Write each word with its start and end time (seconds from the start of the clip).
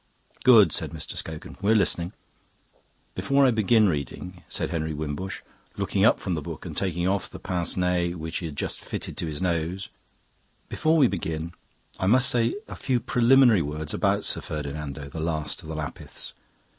"Good," 0.43 0.71
said 0.71 0.89
Mr. 0.89 1.15
Scogan. 1.15 1.57
"We 1.61 1.73
are 1.73 1.75
listening." 1.75 2.13
"Before 3.13 3.45
I 3.45 3.51
begin 3.51 3.87
reading," 3.87 4.41
said 4.49 4.71
Henry 4.71 4.95
Wimbush, 4.95 5.41
looking 5.77 6.05
up 6.05 6.19
from 6.19 6.33
the 6.33 6.41
book 6.41 6.65
and 6.65 6.75
taking 6.75 7.07
off 7.07 7.29
the 7.29 7.37
pince 7.37 7.77
nez 7.77 8.15
which 8.15 8.37
he 8.37 8.47
had 8.47 8.55
just 8.55 8.81
fitted 8.83 9.15
to 9.17 9.27
his 9.27 9.43
nose 9.43 9.89
"before 10.69 11.03
I 11.03 11.07
begin, 11.07 11.53
I 11.99 12.07
must 12.07 12.29
say 12.29 12.55
a 12.67 12.73
few 12.75 12.99
preliminary 12.99 13.61
words 13.61 13.93
about 13.93 14.25
Sir 14.25 14.41
Ferdinando, 14.41 15.07
the 15.07 15.19
last 15.19 15.61
of 15.61 15.69
the 15.69 15.75
Lapiths. 15.75 16.33